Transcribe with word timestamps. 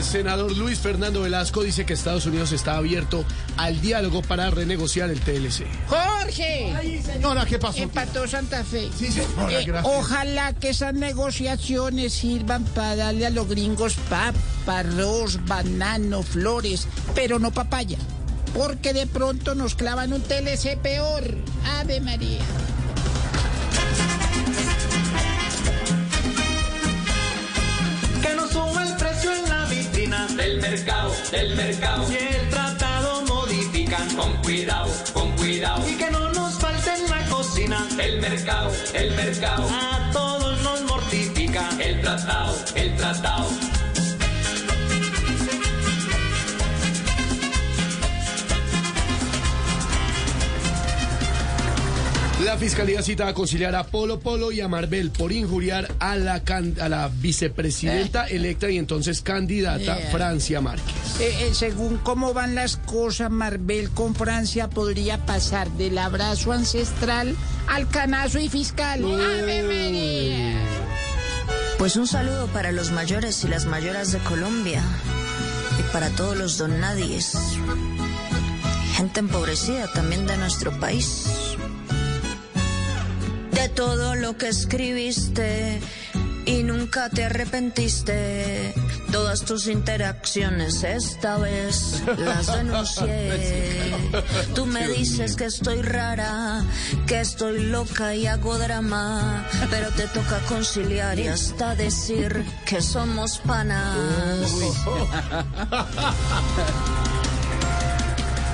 El 0.00 0.06
senador 0.06 0.56
Luis 0.56 0.78
Fernando 0.78 1.20
Velasco 1.20 1.62
dice 1.62 1.84
que 1.84 1.92
Estados 1.92 2.24
Unidos 2.24 2.52
está 2.52 2.78
abierto 2.78 3.22
al 3.58 3.82
diálogo 3.82 4.22
para 4.22 4.48
renegociar 4.50 5.10
el 5.10 5.20
TLC. 5.20 5.66
Jorge, 5.88 6.72
Ay, 6.74 7.02
señora, 7.02 7.44
¿qué 7.44 7.58
pasó? 7.58 7.82
empató 7.82 8.26
Santa 8.26 8.64
Fe. 8.64 8.88
Sí, 8.98 9.08
señora, 9.12 9.60
Eh, 9.60 9.64
gracias. 9.66 9.94
ojalá 9.94 10.54
que 10.54 10.70
esas 10.70 10.94
negociaciones 10.94 12.14
sirvan 12.14 12.64
para 12.64 12.96
darle 12.96 13.26
a 13.26 13.30
los 13.30 13.46
gringos 13.46 13.96
papa, 14.08 14.78
arroz, 14.78 15.38
banano, 15.44 16.22
flores, 16.22 16.88
pero 17.14 17.38
no 17.38 17.50
papaya. 17.50 17.98
Porque 18.54 18.94
de 18.94 19.06
pronto 19.06 19.54
nos 19.54 19.74
clavan 19.74 20.14
un 20.14 20.22
TLC 20.22 20.78
peor. 20.78 21.24
Ave 21.78 22.00
María. 22.00 22.40
Mercado, 30.70 31.12
del 31.32 31.56
mercado. 31.56 32.06
si 32.06 32.16
el 32.16 32.48
tratado 32.48 33.22
modifican. 33.26 34.08
Con 34.14 34.32
cuidado, 34.42 34.90
con 35.12 35.32
cuidado. 35.32 35.88
Y 35.88 35.94
que 35.96 36.10
no 36.10 36.30
nos 36.30 36.54
falte 36.60 36.90
en 36.94 37.10
la 37.10 37.24
cocina. 37.28 37.88
El 37.98 38.20
mercado, 38.20 38.70
el 38.94 39.10
mercado. 39.16 39.68
A 39.68 40.10
todos 40.12 40.62
nos 40.62 40.82
mortifica. 40.82 41.68
El 41.80 42.00
tratado, 42.00 42.56
el 42.76 42.96
tratado. 42.96 43.69
La 52.44 52.56
fiscalía 52.56 53.02
cita 53.02 53.28
a 53.28 53.34
conciliar 53.34 53.74
a 53.74 53.84
Polo 53.84 54.18
Polo 54.18 54.50
y 54.50 54.60
a 54.60 54.68
Marvel 54.68 55.10
por 55.10 55.30
injuriar 55.30 55.94
a 55.98 56.16
la, 56.16 56.42
can- 56.42 56.74
a 56.80 56.88
la 56.88 57.08
vicepresidenta 57.08 58.26
electa 58.26 58.70
y 58.70 58.78
entonces 58.78 59.20
candidata 59.20 59.98
Eh. 59.98 60.08
Francia 60.10 60.60
Márquez. 60.60 61.20
Eh, 61.20 61.48
eh, 61.48 61.50
según 61.54 61.98
cómo 61.98 62.32
van 62.32 62.54
las 62.54 62.76
cosas, 62.78 63.30
Marvel 63.30 63.90
con 63.90 64.14
Francia 64.14 64.68
podría 64.70 65.18
pasar 65.26 65.70
del 65.72 65.98
abrazo 65.98 66.52
ancestral 66.52 67.36
al 67.68 67.88
canazo 67.88 68.38
y 68.40 68.48
fiscal. 68.48 69.04
Pues 71.78 71.96
un 71.96 72.06
saludo 72.06 72.46
para 72.48 72.72
los 72.72 72.90
mayores 72.90 73.44
y 73.44 73.48
las 73.48 73.66
mayoras 73.66 74.12
de 74.12 74.18
Colombia 74.20 74.82
y 75.78 75.92
para 75.92 76.08
todos 76.10 76.36
los 76.36 76.56
don 76.58 76.80
nadies. 76.80 77.32
Gente 78.96 79.20
empobrecida 79.20 79.90
también 79.92 80.26
de 80.26 80.36
nuestro 80.36 80.78
país. 80.78 81.26
De 83.60 83.68
todo 83.68 84.14
lo 84.14 84.38
que 84.38 84.48
escribiste 84.48 85.80
y 86.46 86.62
nunca 86.62 87.10
te 87.10 87.24
arrepentiste. 87.24 88.72
Todas 89.12 89.42
tus 89.42 89.66
interacciones 89.66 90.82
esta 90.82 91.36
vez 91.36 92.02
las 92.16 92.46
denuncié. 92.56 93.92
Tú 94.54 94.64
me 94.64 94.88
dices 94.88 95.36
que 95.36 95.44
estoy 95.44 95.82
rara, 95.82 96.64
que 97.06 97.20
estoy 97.20 97.64
loca 97.64 98.14
y 98.14 98.26
hago 98.26 98.56
drama, 98.56 99.46
pero 99.68 99.90
te 99.90 100.06
toca 100.08 100.38
conciliar 100.48 101.18
y 101.18 101.28
hasta 101.28 101.74
decir 101.74 102.42
que 102.64 102.80
somos 102.80 103.40
panas. 103.40 104.50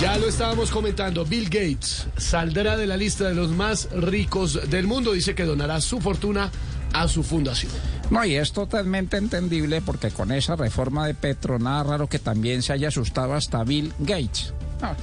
Ya 0.00 0.16
lo 0.16 0.28
estábamos 0.28 0.70
comentando, 0.70 1.26
Bill 1.26 1.44
Gates 1.44 2.06
saldrá 2.16 2.78
de 2.78 2.86
la 2.86 2.96
lista 2.96 3.28
de 3.28 3.34
los 3.34 3.50
más 3.50 3.86
ricos 3.92 4.70
del 4.70 4.86
mundo. 4.86 5.12
Dice 5.12 5.34
que 5.34 5.44
donará 5.44 5.78
su 5.82 6.00
fortuna 6.00 6.50
a 6.94 7.06
su 7.06 7.22
fundación. 7.22 7.70
No, 8.08 8.24
y 8.24 8.36
es 8.36 8.52
totalmente 8.52 9.18
entendible 9.18 9.82
porque 9.82 10.10
con 10.10 10.32
esa 10.32 10.56
reforma 10.56 11.06
de 11.06 11.12
Petro, 11.12 11.58
nada 11.58 11.82
raro 11.82 12.06
que 12.08 12.18
también 12.18 12.62
se 12.62 12.72
haya 12.72 12.88
asustado 12.88 13.34
hasta 13.34 13.62
Bill 13.62 13.92
Gates. 13.98 14.54
No, 14.80 14.96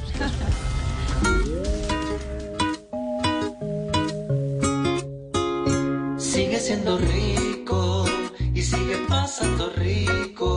Sigue 6.19 6.59
siendo 6.59 6.97
rico 6.97 8.05
y 8.51 8.63
sigue 8.63 8.97
pasando 9.07 9.71
rico. 9.75 10.56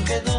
Quiera 0.00 0.20
donar 0.20 0.31